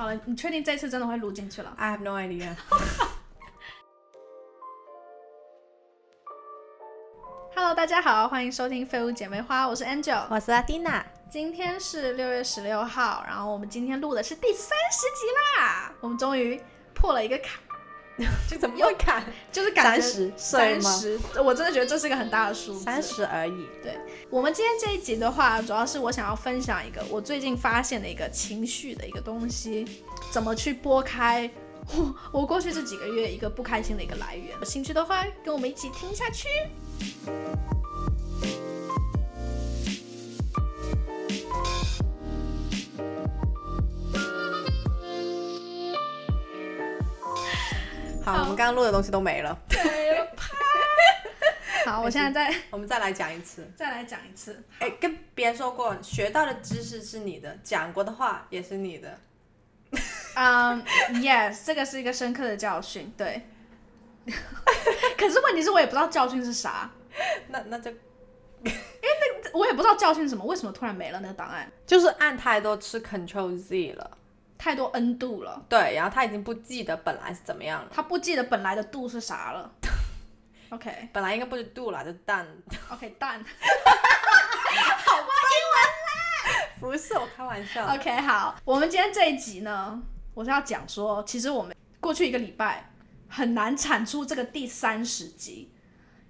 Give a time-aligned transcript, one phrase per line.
[0.00, 2.56] 好了，你确定这次真的会录进去了？I have no idea。
[7.54, 10.24] Hello，大家好，欢迎收听《废物姐妹花》，我是 Angel。
[10.30, 11.04] 我是阿蒂娜。
[11.28, 15.26] 今天是六月十六号，然后我们今天录的是第三十集
[15.58, 16.58] 啦，我们终于
[16.94, 17.60] 破了一个坎，
[18.48, 19.24] 这怎么又砍？
[19.50, 22.84] 就是感觉30岁吗三十，我真的觉得这是一个很大的数字。
[22.84, 23.66] 三十而已。
[23.82, 23.98] 对
[24.28, 29.86] 我们今天这一集的话，主要是我想要分享一个我最近发现的一个情绪的一个东西，
[30.30, 31.50] 怎么去拨开
[31.94, 34.56] 我我过去这几个月一个不开心的一个来源。
[34.58, 36.48] 有兴趣的话，跟我们一起听下去。
[48.32, 49.78] 好，我们刚刚录的东西都没了，对，
[50.36, 50.54] 啪。
[51.86, 53.68] 好，我现在再我们再来讲一次。
[53.74, 54.62] 再来讲一次。
[54.78, 59.18] 哎、跟别人说过，学到的知识是你的，讲过的话也是你的。
[60.34, 60.84] 嗯、
[61.20, 63.42] y e s 这个是一个深刻的教训，对。
[65.18, 66.90] 可是问题是我也不知道教训是啥，
[67.48, 67.90] 那那就
[69.52, 71.68] 我也不知道教训是什么，为什么突然没了那个档案？
[71.86, 74.18] 就是按太多吃 Control Z 了。
[74.60, 79.72] 太多 N 度了，对，然后他已经不记得本来是怎么样了，他不记得本来的度是啥了。
[80.68, 82.46] OK 本来应该不是度啦，就蛋。
[82.92, 83.42] OK 蛋。
[86.78, 87.86] 不是我开玩笑。
[87.94, 89.98] OK 好，我们今天这一集呢，
[90.34, 92.90] 我是要讲说，其实我们过去一个礼拜
[93.28, 95.72] 很难产出这个第三十集，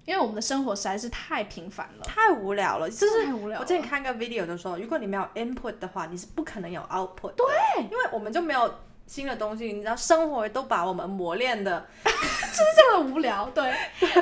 [0.05, 3.59] 因为我们的生活实在是太平凡了，太无聊了，就是太无聊了。
[3.59, 7.31] 我之前看个 video 就说，如果你没有 input 的话，你是不可能有 output。
[7.35, 7.45] 对，
[7.83, 8.73] 因为我们就没有
[9.05, 11.85] 新的东西，你知道，生活都把我们磨练的。
[12.03, 13.73] 这么无聊，对。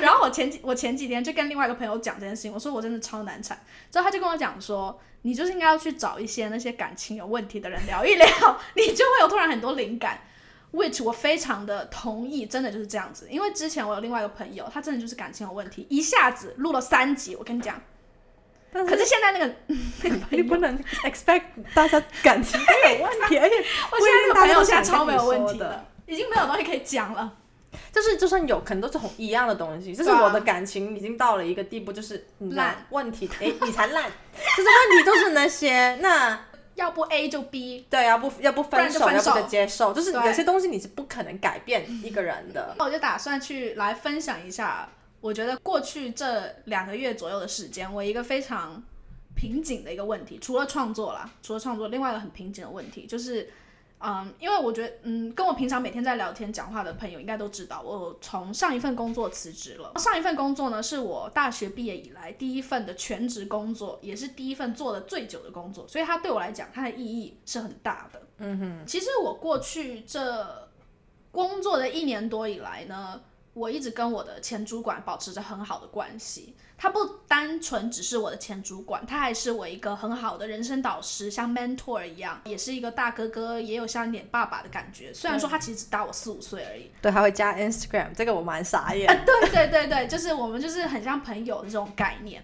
[0.02, 3.57] 然后我前几我前几天就跟另外一个朋友讲这件事情，我说我真的超难产，
[3.91, 8.27] 之后他就跟我讲说，你就是应该要去找一些那些感情有问题的人聊一聊，
[8.75, 10.19] 你就会有突然很多灵感。
[10.72, 13.28] Which 我非常的同意，真的就是这样子。
[13.30, 17.81] 因为之前我有另外一个朋友，他真的就是感情有问题，一下子录了三集，我跟你讲。
[18.72, 19.56] 但可是现在那个
[20.03, 21.44] 那个朋友，你不能 expect
[21.74, 23.56] 大家感情都有问题， 而且
[23.91, 27.35] 我现在那个朋友现在超没有问题的，已经没有东西可以讲了。
[27.91, 34.03] 就是就算有可能都是同一样的东西，就是我的感情已经到了一个地步，就是烂问题，哎，你才烂，
[34.58, 36.40] 就是问题都是那些，那
[36.79, 39.29] 要不 A 就 B，对，要不要不分手，就分手。
[39.31, 42.73] 要不就接受，就是有些东西你是不可能改变一个人的。
[42.79, 48.81] 那我就打算去来分享一下，我觉得过去这两个月左右的时间，我一个非常
[49.35, 53.50] 瓶颈的一个问题，除了创作啦，除了创作，另外一个很瓶颈的问题就是，
[54.01, 59.91] 嗯，因为我觉得，嗯，跟我平常每天在聊天讲话的朋友应该都知道，我从上一份工作辞职了。
[59.97, 68.21] 上一份工作呢，是我大学毕业以来第一份的全职工作，也是第一份做的最久的工作，所以它对我来讲，它的意义是很大的。
[68.37, 70.69] 嗯哼，其实我过去这
[71.31, 73.21] 工作的一年多以来呢，
[73.59, 76.56] 我一直跟我的前主管保持着很好的关系。
[76.78, 85.14] 他不单纯只是我的前主管，他还是我一个很好的人生导师，像 mentor 一样，也是一个大哥哥，也有像一点爸爸的感觉。
[85.14, 86.90] 虽然说他其实只大我四五岁而已。
[87.02, 89.06] 对，还会加 Instagram，这个我蛮傻眼。
[89.25, 92.41] 对对对对，就是我们就是很像朋友的这种概念。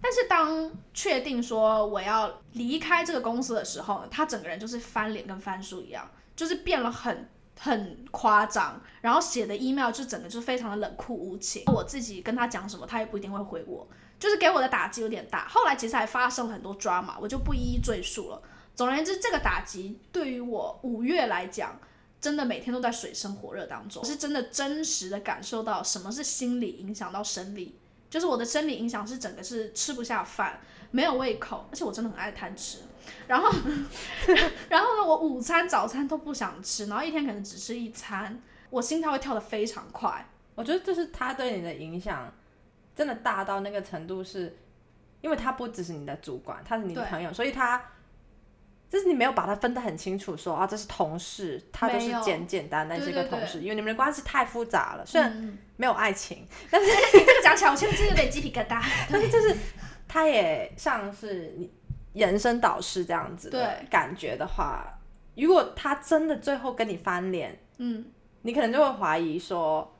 [0.00, 7.28] 但是当确定说我要离开这个公司的时候呢，他整个人就是翻脸跟翻书一样，就是变了很
[7.58, 11.62] 很夸张，然后写的 email 就整个就非常的冷酷无情。
[11.66, 13.86] 我自己跟他讲什么，他也不一定会回我，
[14.18, 15.48] 就是给我的打击有点大。
[15.48, 18.42] 后来其实还发生了很多 drama，我就不一一赘述了。
[18.74, 21.80] 总而言之，这个打击对于我五月来讲，
[22.20, 27.78] 真的每天都在水深火热当中，我是真的真实的感受到什么是心理影响到生理，
[28.08, 32.78] 就是我的生理影响是整个是吃不下饭，没有胃口，而且我真的很爱贪吃。
[33.26, 33.48] 然后，
[34.68, 38.40] 然后呢，我午餐、早餐都不想吃，然后一天可能只吃一餐，
[38.70, 40.28] 我心跳会跳得非常快。
[40.54, 42.32] 我觉得就是他对你的影响
[42.94, 44.56] 真的大到那个程度是，
[45.20, 47.80] 因为他不只是你的主管，他是你的朋友，所以他
[48.88, 58.82] 就是你没有把它分得很清楚说啊这是同事，他就是简简单单是一个对对同事，因为你们的关系太复杂了，虽然嗯，没有爱情，但是 这个讲起来，我现在真的有点鸡皮疙瘩。
[59.10, 59.56] 但是就是
[60.06, 61.70] 他也像是你
[62.14, 63.88] 人生导师这样子的对。
[63.88, 64.98] 感觉的话，
[65.36, 68.04] 如果他真的最后跟你翻脸，嗯，
[68.42, 69.96] 你可能就会怀疑说，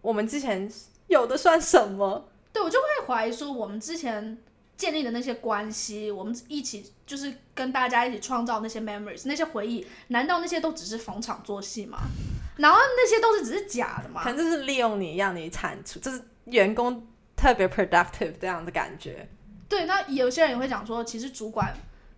[0.00, 0.68] 我们之前
[1.08, 2.28] 有的算什么？
[2.52, 4.36] 对我就会怀疑说，我们之前
[4.80, 11.98] 建立的那些关系，我们一起就是跟大家一起创造那些 memories，那些回忆，难道那些都只是逢场作戏吗？
[12.56, 14.32] 然后那些都是只是假的吗可？
[14.32, 17.06] 能就是利用你，让你产出，就是员工
[17.36, 19.28] 特别 productive 这样的感觉。
[19.68, 21.74] 对，那有些人也会讲说，其实主管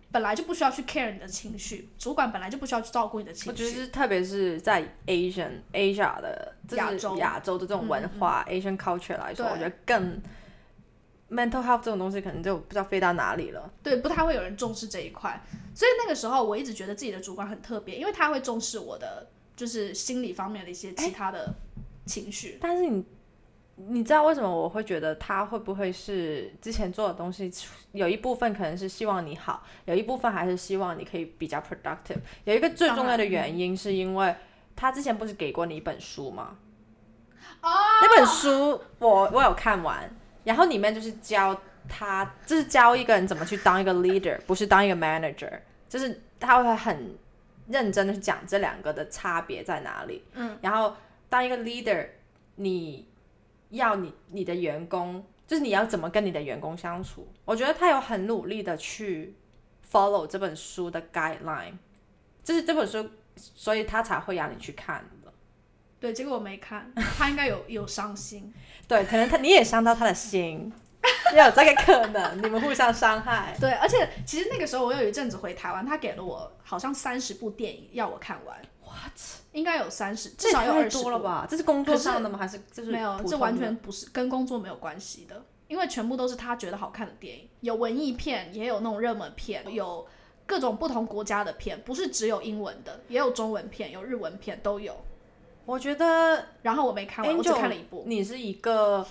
[0.09, 3.49] 本来就不需要去 care 你的情绪，主管本来就不需要去照顾你的情绪。
[3.49, 10.21] 我觉得是特别是在 Asian Asia 的就是亚洲亚洲的这种文化、Asian culture 来说，我觉得更
[11.29, 13.71] mental health 这种东西可能就不知道飞到哪里了。
[13.81, 15.41] 对，不太会有人重视这一块。
[15.75, 21.53] 所以那个时候我一直觉得自己的主管很特别，因为他会重视我的就是心理方面的一些其他的
[22.05, 22.57] 情绪。
[22.61, 23.05] 但是你
[23.75, 27.51] 你知道为什么我会觉得他会不会是之前做的东西
[27.93, 32.19] 有一部分可能是希望你好，有一部分还是希望你可以比较 productive。
[32.43, 34.35] 有一个最重要的原因是因为
[34.75, 36.57] 他之前不是给过你一本书吗？
[37.61, 37.69] 哦，
[38.01, 40.07] 那本书我我有看完，
[40.43, 45.51] 然后里面就是教他，就是教一个人怎么去当一个 leader，不是当一个 manager，
[45.87, 47.15] 就是他会很
[47.67, 50.23] 认真的去讲这两个的差别在哪里。
[50.33, 50.95] 嗯，然后
[51.29, 52.07] 当一个 leader，
[52.55, 53.07] 你
[53.69, 57.27] 要你你的员工，就是你要怎么跟你的员工相处。
[57.45, 59.35] 我觉得他有很努力的去
[59.89, 61.73] follow 这本书的 guideline，
[62.43, 65.22] 就是这本书，所以他才会让你去看的。
[66.03, 68.53] 对，结果我没看，他应该有有伤心。
[68.89, 70.69] 对，可能他你也伤到他的心，
[71.31, 73.55] 也有这个可能，你们互相伤害。
[73.57, 78.61] 对，而且其实那个时候我有一阵子回台湾，他给了我好像三十部电影要我看完。
[78.83, 79.17] What？
[79.53, 81.47] 应该有三十，至少有二十多了吧？
[81.49, 82.37] 这是工作上的吗？
[82.37, 90.05] 还是就是没有，这完全不是跟工作没有关系的，因为全部都是他觉得好看的电影，有文艺片，也有那种热门片，有
[90.45, 94.93] 各种不同国家的片，不是只有英文的，也有中文片，有日文片都有。
[95.65, 98.03] 我觉得然后我没看完，我只 Angel，看了一部。
[98.05, 99.05] 你是一个，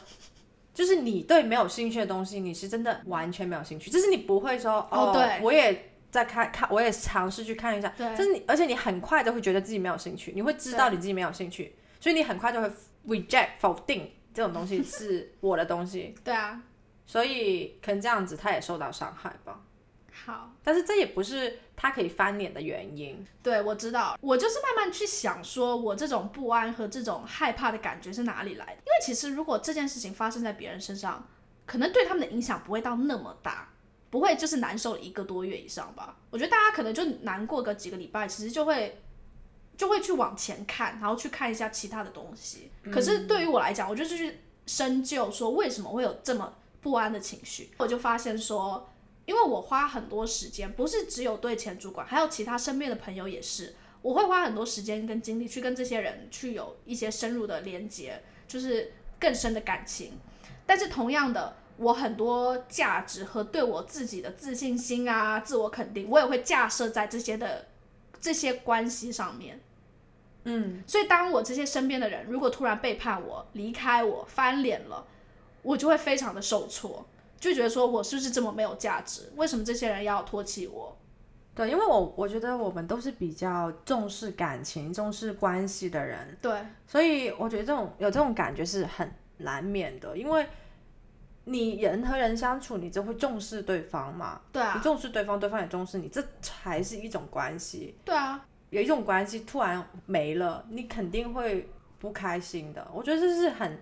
[0.75, 12.70] 就是你对没有兴趣的东西，你是真的完全没有兴趣，就是你不会说哦对我也在看看，我也尝试去看一下，对就是你，而且你很快就会觉得自己没有兴趣，你会知道你自己没有兴趣，所以你很快就会
[13.06, 16.60] reject 否定这种东西是我的东西， 对啊，
[17.06, 19.60] 所以可能这样子他也受到伤害吧。
[20.12, 23.26] 好，但是这也不是他可以翻脸的原因。
[23.43, 28.73] 对我知道，我就是慢慢去想，说我这种不安和这种害怕的感觉是哪里来的？
[28.73, 31.26] 因为其实如果这件事情发生在别人身上，
[31.64, 33.70] 可能对他们的影响不会到那么大，
[34.11, 36.17] 不会就是难受了一个多月以上吧。
[36.31, 39.03] 我觉得大家可能就难过个几个礼拜，其实就会
[39.79, 42.70] 就会去往前看，然后去看一下其他的东西。
[42.93, 48.87] 可是对于我来讲，我就去深究说为什么会有这么不安的情绪，我就发现说。
[49.24, 60.19] 因为我花很多时间，不是只有对前主管，还有其他身边的朋友也是，我会花很多时间跟精力去跟这些人去有一些深入的连接，就是更深的感情。
[60.66, 67.66] 但是同样的，我很多价值和对我自己的自信心啊、自我肯定，我也会架设在这些的
[68.20, 69.60] 这些关系上面。
[70.44, 75.06] 嗯，所以当我这些身边的人如果突然背叛我、离开我、翻脸了，
[75.62, 77.06] 我就会非常的受挫。
[77.42, 79.32] 就觉得说我是不是这么没有价值？
[79.34, 80.96] 为什么这些人要唾弃我？
[81.56, 90.46] 对，因为我我觉得我们都是比较重视感情、重视关系的人，对，所以我觉得这种有这种感觉是很难免的，因为
[91.44, 97.98] 你人和人相处，你就会重视对方嘛，对啊你，重视对方，对方也重视你，这才是一种关系。
[98.04, 101.68] 对啊，有一种关系突然没了，你肯定会
[101.98, 102.88] 不开心的。
[102.94, 103.78] 我觉得这是很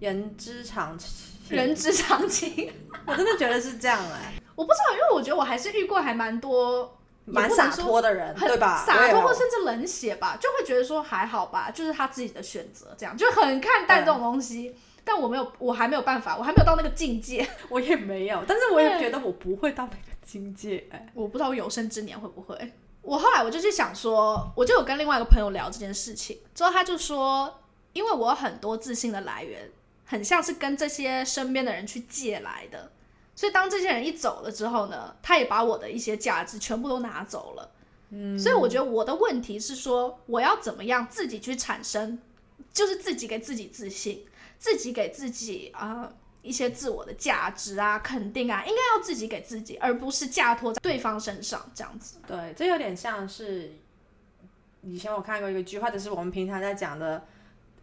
[0.00, 2.72] 人之常情，人之常情。
[3.06, 8.84] 我真的觉得是这样哎、我不知道，因为我觉得我还是遇过还蛮多蛮洒脱的人，对吧？
[8.84, 14.74] 洒脱或甚至冷血吧，就会觉得说还好吧，就是他自己的选择，这样就很看淡这种东西。
[15.06, 17.46] 但我没有，我还没有办法，我还没有到那个境界。
[17.68, 22.72] 我也没有，但是我也觉得我不会到那个境界哎、我不知道我有生之年会不会。
[23.02, 27.60] 我后来我就去想说，我就有跟另外一个朋友聊这件事情，之后他就说，
[27.92, 29.70] 因为我有很多自信的来源，
[30.04, 32.90] 很像是跟这些身边的人去借来的，
[33.34, 37.70] 所以当这些人一走了之后呢，他也把我的一些价值全部都拿走了。
[38.10, 42.18] 嗯，所以我觉得我的问题是说，我要怎么样自己去产生，
[42.72, 44.24] 就是自己给自己自信，
[44.58, 46.02] 自己给自己啊。
[46.02, 46.12] 呃
[46.44, 52.18] 一些自我的价值啊、肯定啊，应该要自己给自己，而不是嫁托在对方身上这样子。
[52.26, 53.72] 对，这有点像是
[54.82, 57.24] 以前我看过一个剧，或者是我们平常在讲的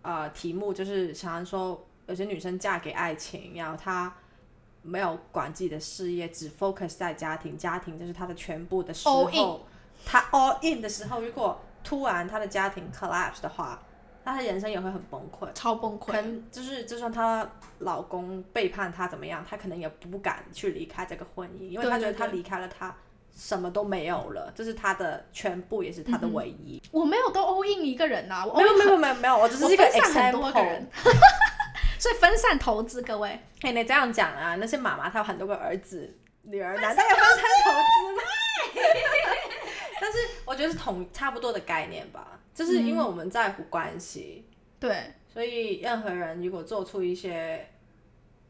[0.03, 4.13] 呃题目，就是常常说有些女生嫁给爱情，然后她
[4.81, 9.61] 没有管自己的事业，只 focus 在家庭，家庭就是她的全部的时候，
[10.05, 13.81] 她 all in 的时候，如果突然她的家庭 collapse 的话，
[14.23, 15.51] 那她人生也会很崩溃。
[15.53, 16.07] 超崩溃。
[16.07, 17.47] 可能就是，就算她
[17.79, 22.95] 老公背叛她怎么样，她可能也不敢去离开这个婚姻，因为她觉得她离开了她
[23.35, 26.81] 什么都没有了，这是她的全部，也是她的唯一。
[26.91, 30.87] 我没有都 all in 一个人呐、我没有没有没有没有，我只是一个分散很多个 example 人。，
[32.01, 33.39] 所以分散投资，各位。
[33.61, 38.23] 哎，你这样讲啊，那些妈妈她有很多个儿子、女儿，难道要分散投资吗？
[40.01, 44.47] 但是我觉得是同差不多的概念吧，就是因为我们在乎关系，
[44.79, 47.69] 对，所以任何人如果做出一些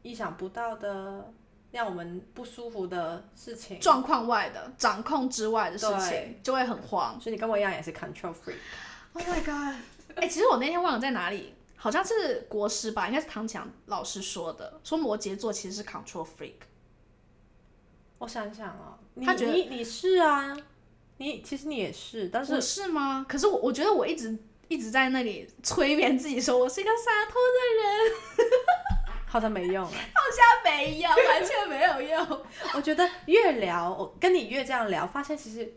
[0.00, 1.30] 意想不到的、
[1.72, 7.20] 让我们不舒服的事情，状况外的、掌控之外的事情，就会很慌。
[7.20, 8.54] 所以你跟我一样也是 control freak。
[9.12, 9.74] Oh my god！
[10.14, 16.52] 哎、其实我那天忘了在哪里，好像是国师吧，应该是唐强老师说的，说摩羯座其实是 control freak。
[18.18, 20.56] 我想想啊，你他觉得你你是啊，
[21.16, 23.26] 你其实你也是，但是我是吗？
[23.28, 28.50] 可是我我觉得我一直一直在那里催眠自己，说我是一个洒脱的人，
[29.26, 29.90] 好像没用啊。
[30.14, 32.42] 好像没用， 完全没有用。
[32.74, 35.74] 我觉得越聊，我跟你越这样聊，发现其实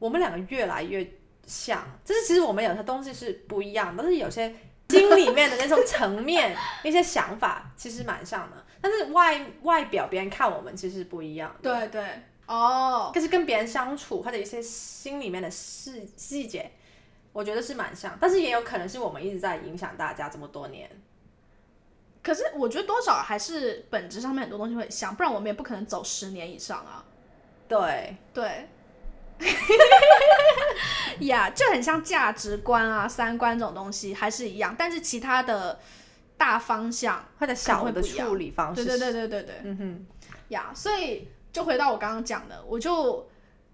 [0.00, 1.08] 我们两个越来越
[1.46, 4.52] 像，就是其实我们有些东西是不一样，但是有些
[4.94, 11.54] 心里面的那种层面、那些想法其实蛮像的，但是外外表别人看我们其实不一样。
[11.60, 16.70] 对对，哦，可是跟别人相处或者一些心里面的细细节，
[17.32, 20.88] 我觉得是蛮像，但是也有可能是我们一直在影响大家这么多年。
[22.22, 27.04] 可是我觉得多少还是本质上面很多东西会像，不然我们也不可能走十年以上啊。
[27.68, 28.68] 对，对，
[31.20, 35.78] 呀就很像价值观啊、三观这种东西还是一样，但是其他的
[36.36, 40.06] 大方向，或者小的处理方式，对对对对对对，嗯哼，
[40.48, 43.28] 呀所以就回到我刚刚讲的，我就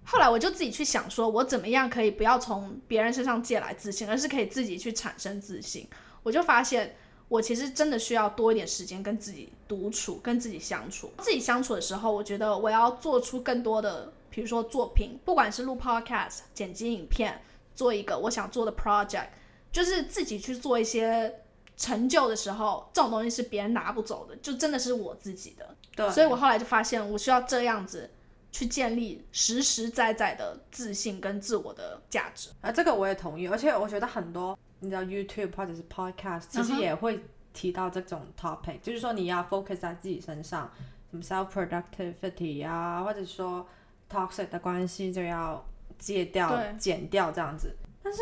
[0.04, 5.88] 后来我就自己去想，说我怎么样可以不要从别人身上借来自信，而是可以自己去产生自信。
[6.22, 6.96] 我就发现，
[7.28, 11.10] 我其实真的需要多一点时间跟自己独处，跟自己相处。
[11.18, 17.42] 自己相处的时候，我觉得我要做出更多的，比如说作品，不管是录 podcast、剪辑影片，
[17.74, 19.28] 做一个我想做的 project，
[19.72, 21.42] 就是自己去做一些
[21.76, 25.74] 成就的时候，这种东西是别人拿不走的，就真的是我自己的。
[25.96, 28.08] 对，所以我后来就发现，我需要这样子
[28.52, 32.50] 去建立实实在在的自信跟自我的价值。
[32.60, 40.70] 啊，这个我也同意，而且我觉得很多你知道 YouTube 或者是 Podcast，其实也会提到这种 topic，、就是说你要 focus 在自己身上，
[41.10, 43.66] 什么 self productivity 啊，或者说
[44.10, 45.64] toxic 的关系就要
[45.98, 47.76] 戒掉、减掉这样子。
[48.02, 48.20] 但是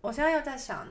[0.00, 0.86] 我现在又在想，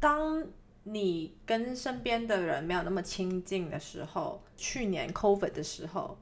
[0.00, 0.44] 当
[0.84, 6.18] 你跟身边的人没有那么亲近的时候，去年 COVID 的时候，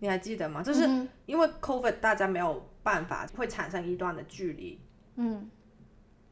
[0.00, 0.62] 你还记得吗？
[0.62, 4.80] 就是嗯因为 COVID 大家没有办法，会产生一段的距离。
[5.16, 5.48] 嗯，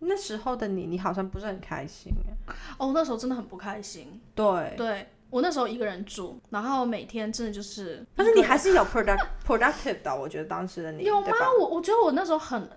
[0.00, 2.54] 那时候的你，你好像不是很开心耶。
[2.78, 4.20] 哦，那时候真的很不开心。
[4.34, 11.28] 对，对我那时候一个人住，然后每天真的就是，但是你还是有 product productive 的，我觉得当时的你有吗？？
[11.58, 12.68] 我我觉得我那时候很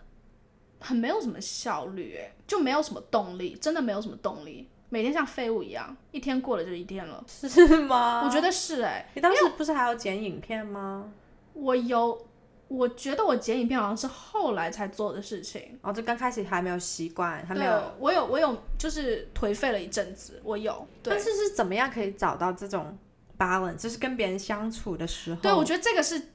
[0.80, 7.22] 很没有什么效率，哎，就没有什么动力，真的没有什么动力，每天像废物一样，一天过了就一天了。
[7.28, 8.22] 是吗？
[8.24, 11.12] 我觉得是哎，你当时不是还要剪影片吗？
[11.52, 12.26] 我有，
[12.68, 15.78] 我觉得我剪影片好像是后来才做的事情。
[15.82, 20.88] 哦，就刚开始还没有习惯，还没有。，我有我有就是颓废了一阵子，我有。
[21.04, 22.98] 对但是是怎么样可以找到这种
[23.38, 23.76] balance？
[23.76, 26.30] 就是跟别人相处的时候，对，我觉得这个是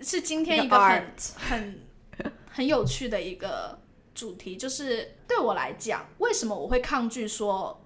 [0.00, 1.80] 是今天一个很很
[2.50, 3.78] 很有趣的一个
[4.14, 7.82] 主题，就是对我来讲，为什么我会抗拒说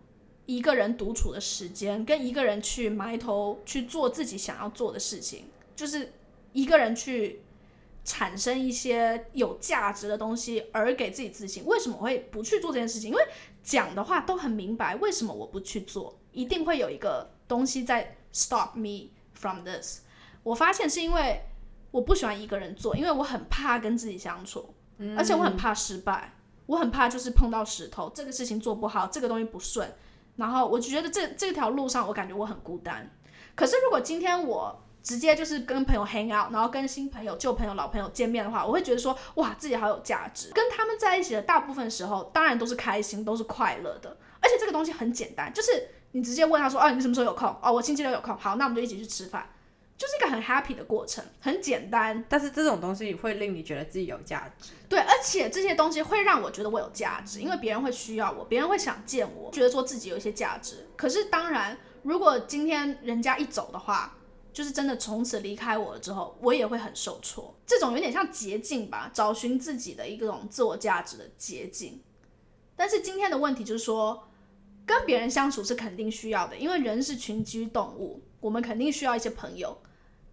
[0.47, 5.45] 一个人独处的时间，跟一个人去埋头去做自己想要做的事情，
[5.77, 6.13] 就是
[6.53, 7.41] 一个人去
[8.05, 11.65] 产生一些有价值的东西，而给自己自信。
[11.65, 13.11] 为什么我会不去做这件事情？
[13.11, 13.23] 因为
[13.63, 20.01] 讲的话都很明白，为什么我不去做，一定会有一个东西在 stop me from this。
[20.43, 21.41] 我发现是因为
[21.91, 24.75] 我不喜欢一个人做，因为我很怕跟自己相处，
[25.17, 26.35] 而且我很怕失败，
[26.67, 29.91] 我很怕就是碰到石头，这个事情做不好，这个东西不顺，
[30.37, 33.11] 然后我就觉得这这条路上我感觉我很孤单。
[33.55, 40.51] 可是如果今天我直接就是跟朋友 hang out，然后跟新朋友、旧朋友、老朋友见面的话，我会觉得说哇自己好有价值。
[40.53, 47.55] 跟他们在一起的大部分时候，当然都是开心，都是快乐的，而且这个东西很简单，就是你直接问他说哦你什么时候有空？
[47.63, 49.49] 哦我星期六有空，好那我们就一起去吃饭。
[49.97, 54.73] 就是一个很 happy 的过程，很简单，但是这种东西会令你觉得自己有价值。
[54.89, 60.89] 对，而且这些东西会让我觉得我有价值，因为别人会需要我，别人会想见我，觉得说自己有一些价值。
[60.97, 64.17] 可是当然，如果今天人家一走的话，
[64.55, 67.55] 就是真的从此离开我了之后，我也会很受挫。
[67.67, 72.01] 这种有点像捷径吧，找寻自己的一种自我价值的捷径。
[72.77, 74.29] 但是今天的问题就是说，
[74.87, 79.77] 跟别人相处是肯定需要的，因为人是群居动物，我们肯定需要一些朋友。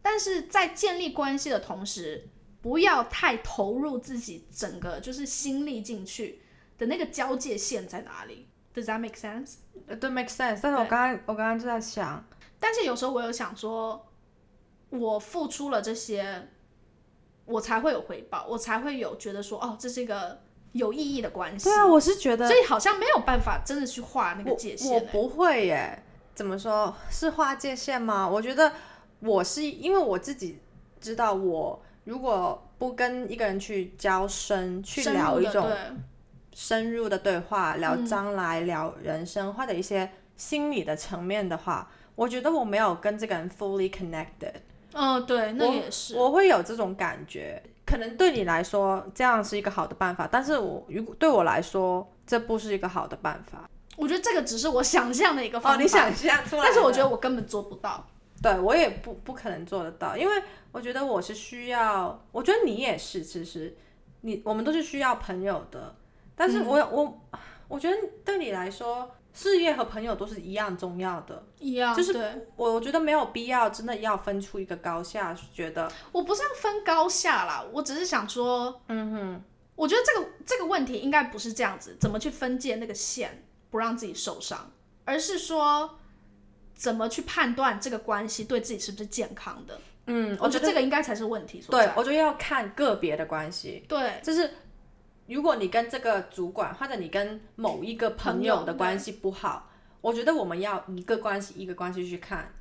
[0.03, 2.29] 但是在建立关系的同时，
[2.61, 6.41] 不要太投入自己整个就是心力进去
[6.77, 9.55] 的那个交界线在哪里？Does that make sense？
[9.87, 10.59] 呃，对，make sense。
[10.61, 12.23] 但是我刚刚我刚刚就在想，
[12.59, 14.07] 但是有时候我有想说，
[14.91, 16.47] 我付出了这些，
[17.45, 20.41] 我才会有回报，我才会有觉得说，哦，这是一个
[20.73, 21.65] 有意义的关系。
[21.65, 24.95] 对啊，我是觉得所以好像没有办法真的去画那个界限、欸。
[24.95, 26.03] 我不会耶，
[26.35, 28.27] 怎么说是画界限吗？
[28.27, 28.71] 我觉得
[29.21, 30.59] 我是因为我自己
[30.99, 35.69] 知道，我如果不跟一个人去交深，去聊一种
[36.53, 44.53] 深入的对话，聊嗯将来、聊人生或者一些心理的层面的话，我觉得我没有跟这个人 fully connected。
[44.93, 46.15] 嗯，对，那我也是。
[46.15, 47.61] 我会有这种感觉。
[47.85, 53.69] 可能对你来说这样是一个好的办法，但是我如果对我来说这不是一个好的办法。
[53.97, 55.81] 我觉得这个只是我想象的一个方哦，法。
[55.81, 58.07] 你想象出来，但是我觉得我根本做不到。
[58.41, 63.77] 对我也不不可能做得到，因为我觉得我是需要，我觉得你也是，其实
[64.21, 65.93] 你我们都是需要朋友的，
[66.35, 67.21] 但是我、我
[67.67, 67.95] 我觉得
[68.25, 71.43] 对你来说，事业和朋友都是一样重要的。
[71.59, 79.43] 一样，就是我我觉得没有必要真的要分出一个高下，觉得我不是要分高下啦，我只是想说，嗯哼，
[79.75, 84.71] 我觉得这个这个问题应该不是这样子，怎么去分界那个线，不让自己受伤，
[85.05, 85.97] 而是说
[86.73, 89.79] 怎么去判断这个关系对自己是不是健康的。
[90.07, 94.51] 嗯，我觉得这个应该才是问题所在。，对我觉得要看个别的关系，对就是
[95.31, 99.69] 如果你跟这个主管或者你跟某一个朋友的关系不好，
[100.01, 102.53] 我觉得我们要一个关系一个关系去看，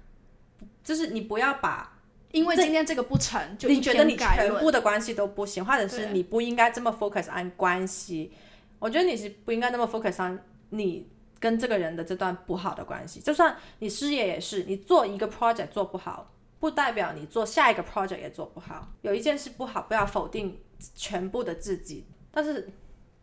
[0.84, 1.98] 就是你不要把
[2.32, 8.32] 因为今天这个不成就你觉得你全部的关系都不行，或者是你不应该这么 focus on 关系，
[8.78, 11.10] 我觉得你是不应该那么 focus on 你
[11.40, 13.18] 跟这个人的这段不好的关系。
[13.18, 18.92] 就算你事业也是，你做一个 project 做不好，不代表你做下一个 project 也做不好。
[19.02, 20.60] 有一件事不好，不要否定
[20.94, 22.68] 全部的自己，但是。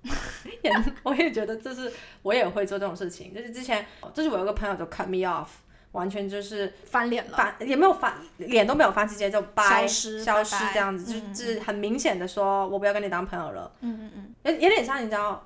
[0.61, 0.71] 也
[1.03, 5.47] 我也觉得这是我也会做这种事情，就是之前就是我有个朋友就 cut me off，
[5.91, 7.35] 完全就是翻脸了。
[7.35, 15.45] 翻也没有翻脸都没有翻，直接就掰消失这样子，嗯就就是很明显的说，我不要跟你当朋友了，嗯嗯嗯，有有点像你知道，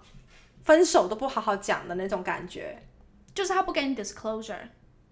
[0.63, 2.77] 分手都不好好讲的那种感觉。
[3.33, 4.59] 就是他不给你 disclosure，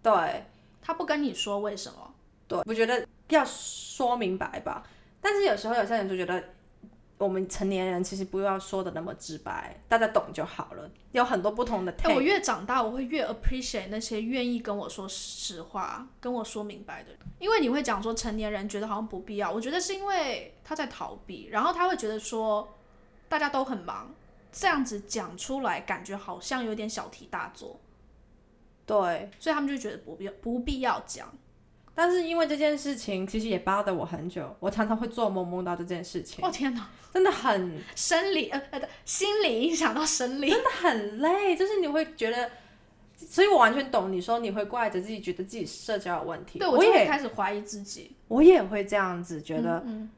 [0.04, 0.46] 对
[0.82, 2.14] 他不跟你说为什么。
[2.48, 4.84] 对，我觉得要说明白吧。
[5.22, 6.44] 但是有时候有些人就觉得，
[7.20, 10.90] 我们成年人其实不要说的那么直白，大家懂就好了。
[11.12, 22.76] 有很多不同的哎、我越长大，我会越 appreciate 那些愿意跟我说实话、跟我说明白的人，因为你会讲说成年人觉得好像不必要，我觉得是因为他在逃避，然后他会觉得说
[23.28, 24.10] 大家都很忙，
[24.50, 27.82] 这样子讲出来感觉好像有点小题大做，
[28.86, 29.30] 对。
[29.40, 31.30] 所以他们就觉得不必要不必要讲。
[32.02, 42.50] 但是因为这件事情，其实也 bother 我很久，我常常会做梦梦到这件事情，哦天哪， 真的很生理呃呃心理影响到生理，真的很累，就是你会觉得，
[43.18, 46.58] 所以我完全懂你说你会怪着自己，觉得自己社交有问题。
[46.58, 50.10] 对我也开始怀疑自己，我也会这样子觉得，嗯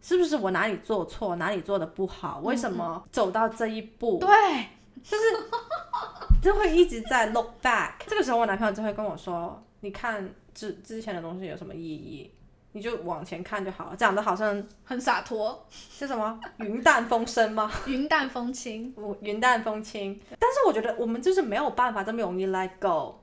[0.00, 4.28] 是不是我哪里做错，哪里做的不好，为什么走到这一步，对，
[5.04, 5.24] 就是
[6.40, 7.96] 就会一直在 look back。
[8.06, 12.30] 这个时候我男朋友就会跟我说，你看之之前的东西有什么意义？
[12.72, 17.68] 你就往前看就好了，讲的好像很洒脱，是什么云淡风轻吗？
[17.86, 20.20] 云淡风轻，我 云淡风轻。
[20.38, 23.16] 但是我觉得我们就是没有办法这么容易 let go。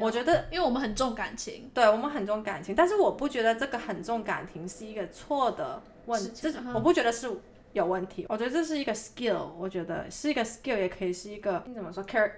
[0.00, 7.30] 我觉得因为我们很重感情，对我们很重感情，但是我不觉得这个很重感情是一个错的问题，我不觉得是
[7.72, 12.28] 有问题，我觉得这是一个 skill，我觉得是一个 skill，也可以是一个你怎么说 char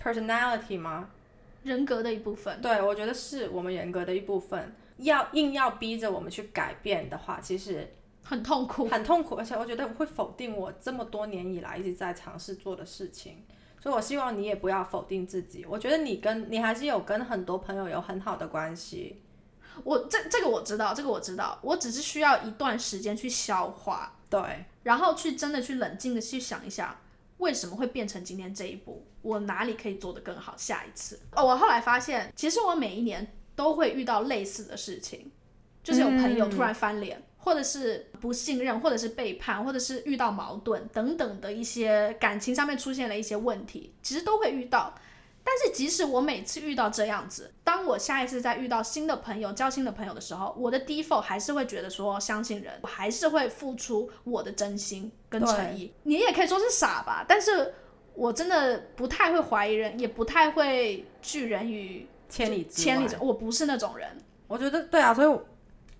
[0.00, 1.08] personality 吗？
[1.64, 2.60] 人格的一部分。
[2.60, 4.72] 对，我觉得是我们人格的一部分。
[4.98, 8.86] 要硬要逼着我们去改变的话，其实很痛苦。
[8.88, 13.44] 很痛苦，而且我觉得会否定我这么多年以来一直在尝试做的事情。
[13.82, 15.66] 所以我希望你也不要否定自己。
[15.68, 19.20] 我觉得你跟你还是有跟很多朋友有很好的关系。
[19.82, 27.00] 我这这个我知道，这个我知道，我只是需要一段时间去消化，对，然后去真的去冷静的去想一下，
[27.38, 31.20] 为什么会变成今天这一步，我哪里可以做得更好，下一次。
[31.32, 35.30] 哦，我后来发现，其实我每一年都会遇到类似的事情，
[35.82, 37.22] 就是有朋友突然翻脸。
[37.44, 44.94] 或者是不信任，或者是背叛，或者是遇到矛盾等等的一些感情上面出现了一些问题，其实都会遇到。
[45.44, 55.92] 但是即使我每次遇到这样子，当我下一次再遇到新的朋友、交新的朋友的时候，我的 default 还是会觉得说相信人，我还是会付出我的真心跟诚意。
[56.04, 57.74] 你也可以说是傻吧，但是
[58.14, 64.08] 我真的不太会怀疑人，也不太会拒人于千里之千里之，我不是那种人。
[64.46, 65.46] 我觉得对啊，所以我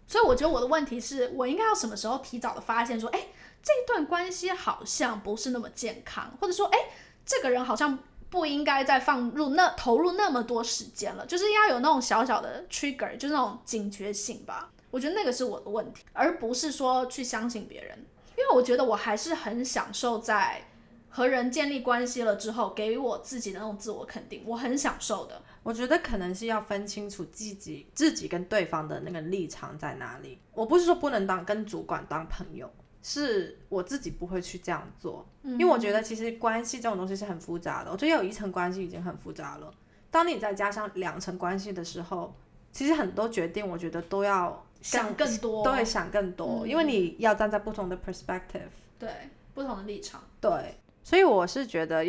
[0.07, 3.29] 所以我觉得我的问题是我应该要什么时候提早的发现说，哎，
[3.63, 6.79] 这段关系好像不是那么健康，或者说，哎，
[7.27, 7.99] 这个人好像
[8.35, 14.73] 不应该再放入那投入那么多时间了，就是要有那种小小的 trigger，就是那种警觉性吧。
[14.91, 17.97] 我觉得那个是我的问题，而不是说去相信别人，
[18.37, 20.65] 因为我觉得我还是很享受在
[21.09, 25.41] 和人建立关系了之后，给予我自己的那种自我肯定，我很享受的。
[25.63, 30.41] 我觉得可能是要分清楚自己自己跟对方的那个立场在哪里。
[30.53, 32.69] 我不是说不能当跟主管当朋友，
[33.07, 37.93] 是我自己不会去这样做，因为我觉得其实关系这种东西是很复杂的。
[37.93, 39.71] 我觉得有一层关系已经很复杂了，
[40.11, 42.35] 当你再加上两层关系的时候，
[42.73, 49.11] 其实很多决定我觉得都要想更多，对，想更多，因为你要站在不同的 perspective，对，
[49.53, 50.77] 不同的立场，对。
[51.03, 52.03] 所以我是觉得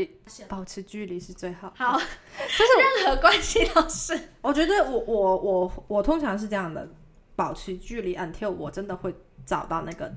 [0.48, 1.74] 保持距离是最好。
[1.76, 4.18] 好， 就是任何关系都是。
[4.42, 6.88] 我觉得我我我我通常是这样的，
[7.36, 9.14] 保持距离 until 我真的会
[9.46, 10.10] 找到那个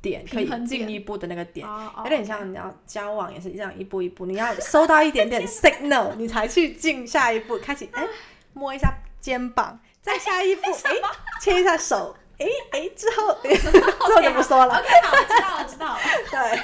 [0.00, 1.66] 点，可以进一步的那个点。
[2.04, 8.06] 有点像你要交往也是这样一步一步，你要收到一点点 signal，你才去进下一步，开始哎
[8.52, 10.94] 摸一下肩膀，再下一步哎
[11.40, 14.76] 牵一下手，哎哎之后 之后就不说了。
[14.76, 16.00] OK，好，我知道了，知道了。
[16.30, 16.60] 对。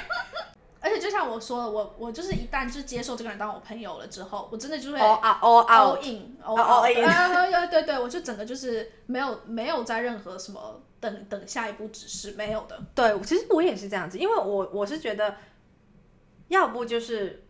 [0.85, 12.79] 而且就像我说的，我我就是一旦就接受这个人当我朋友了之后，我真的就会 all in all in，对对对，我就整个就是没有没有在任何什么等等下一步指示没有的。
[12.93, 15.37] 对，其实我也是这样子，因为我我是觉得，
[16.49, 17.43] 要不就是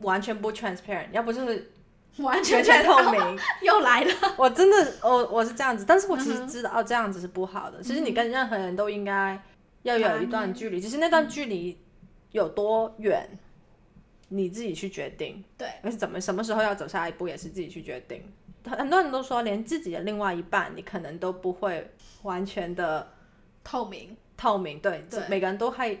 [0.00, 1.72] 完全不 transparent，要不就是
[2.18, 3.38] 完全全透明。
[3.62, 7.82] 又来了，我真的我我是这样子，但是我其实知道哦这样子是不好的。
[7.82, 9.42] 其实你跟任何人都应该
[9.84, 11.82] 要有一段距离，只是那段距离。
[12.34, 13.28] 有多远，
[14.28, 15.42] 你自己去决定。
[15.56, 18.20] 对，而是怎么什么时候要走下一步，也是自己去决定。
[18.64, 21.88] 很多人都说，连自己的另外一半，你可能都不会
[22.22, 23.12] 完全的
[23.62, 24.16] 透明。
[24.36, 25.96] 透明，对，每个人都还，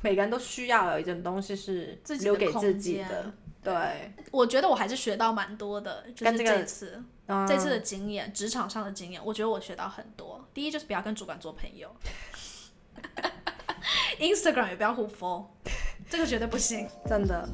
[0.00, 3.30] 每个人都需要有一种东西是留给自己的。
[3.62, 7.04] 对，我觉得我还是学到蛮多的，就是这次
[7.46, 10.42] 这次的经验，职场上的经验，我觉得我学到很多。
[10.54, 11.94] 第一就是不要跟主管做朋友。
[14.18, 15.46] Instagram 也不要互 follow，
[16.08, 17.48] 这个绝对不行，真的。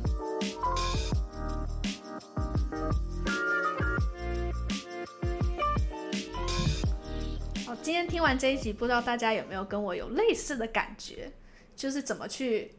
[7.66, 11.32] 好，今天听完这一集，不知道大家有没有跟我有类似的感觉？
[11.76, 12.70] 就是怎么去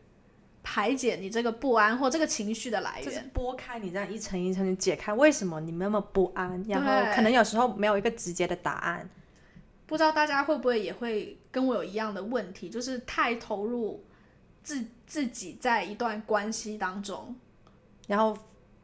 [0.61, 3.05] 排解你这个不安或这个情绪的来源？
[3.05, 9.09] 就是拨开你这样一层一层，的解开为什么你那么不安，然后可能有时候没有一个直接的答案。
[9.91, 14.01] 不知道大家会不会也会跟我有一样的问题，就是太投入
[14.63, 17.35] 自自己在一段关系当中，
[18.07, 18.37] 然后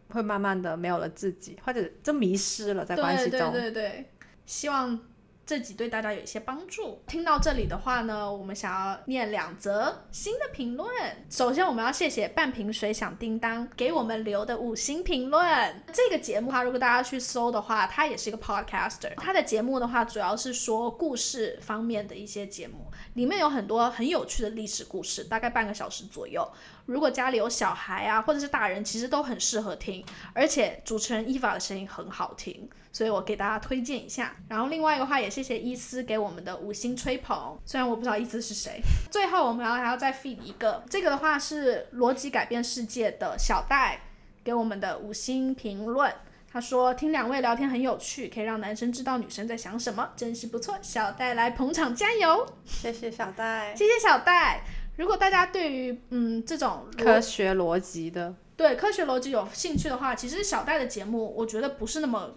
[0.09, 3.39] 会慢慢的没有了自己，或者就迷失了在关系中。
[3.53, 4.09] 对对对对，
[4.45, 4.99] 希望。
[5.47, 7.01] 这集对大家有一些帮助。
[7.07, 10.89] 听到这里的话呢，我们想要念两则新的评论。
[11.29, 15.81] 首先，我们要谢谢半瓶水响叮当给我们留的五星评论。
[15.93, 19.13] 这个节目哈，如果大家去搜的话，它也是一个 podcaster。
[19.15, 26.45] 它的节目的话，主要是说故事方面的一些节目，里面有很多很有趣的历史故事，大概半个小时左右。
[26.87, 30.03] 如果家里有小孩啊，或者是大人，其实都很适合听。
[30.33, 32.69] 而且主持人伊法的声音很好听。
[32.97, 38.81] 所以我给大家推荐一下，然后另外一个话也谢谢伊思给我们的五星吹捧，虽然我不知道伊思是谁。
[39.11, 44.01] 最后我们要还要再 feed 一个，这个的话是逻辑改变世界的小戴
[44.43, 46.11] 给我们的五星评论，
[46.51, 50.75] 他说听两位聊天很有趣，可以让男生知道女生在想什么，真是不错。
[50.81, 54.63] 小戴来捧场加油， 谢谢小戴，谢谢小戴。
[54.95, 62.31] 如果大家对于嗯这种科学逻辑的，对科学逻辑有兴趣的话，其实小戴的节目我觉得不是那么。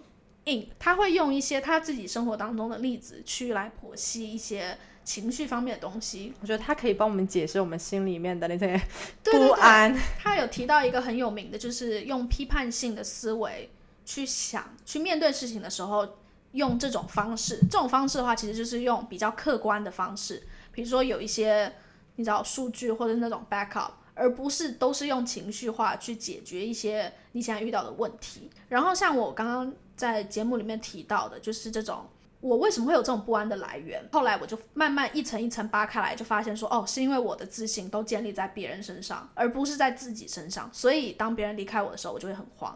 [0.45, 6.33] 硬，他会用一些他自己生活当中的例子去来剖析一些情绪方面的东西。
[6.41, 8.81] 我觉得他可以帮我们解释我们心里面的那些
[9.23, 9.95] 不安。
[10.17, 13.69] 他有提到一个很有名的，就是用批判性的思维
[14.03, 16.07] 去想、去面对事情的时候，
[16.53, 17.59] 用这种方式。
[17.69, 21.71] 这种方式的话，其实就是用比较客观的方式，比如说有一些
[22.15, 28.49] 你知道数据或者是那种 backup，而不是都是用情绪化去解决一些你现在遇到的问题。
[28.69, 29.71] 然后像我刚刚。
[30.01, 32.09] 在节目里面提到的，就是这种
[32.39, 34.03] 我为什么会有这种不安的来源。
[34.11, 40.67] 后来我就慢慢一层一层扒开来，就发现说，哦，是因为我的自信都建立在别人身上，而不是在自己身上。
[40.73, 42.75] 所以当别人离开我的时候，我就会很慌。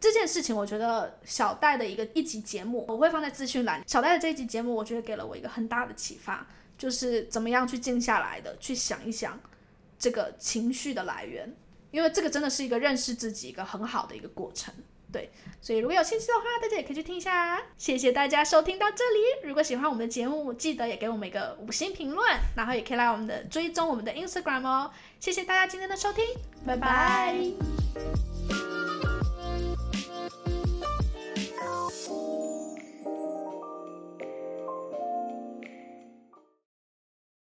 [0.00, 3.82] 这件事情，我觉得小戴的一个一集节目，我会放在资讯栏。
[3.86, 6.44] 小戴的这一集节目，我觉得给了我一个很大的启发，
[6.76, 9.38] 就是怎么样去静下来的去想一想
[9.96, 11.54] 这个情绪的来源，
[11.92, 14.74] 因为这个真的是一个认识自己一个很好的一个过程。
[15.14, 17.62] 对，所以如果有兴趣的话，大家也可以去听一下。
[17.78, 19.46] 谢谢大家收听到这里。
[19.46, 24.90] 如果喜欢我们的节目，记得也给我们一个五星评论，然后也可以来我们的追踪我们的 Instagram 哦。
[25.20, 26.24] 谢谢大家今天的收听，
[26.66, 27.36] 拜拜。